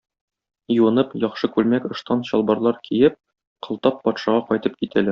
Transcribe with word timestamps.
Юынып, 0.75 1.11
яхшы 1.25 1.49
күлмәк-ыштан, 1.59 2.25
чалбарлар 2.31 2.83
киеп, 2.89 3.23
Кылтап 3.69 4.05
патшага 4.09 4.45
кайтып 4.53 4.85
китәләр. 4.85 5.09